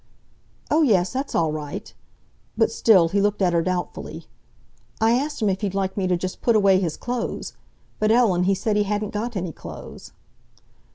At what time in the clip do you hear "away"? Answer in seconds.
6.55-6.79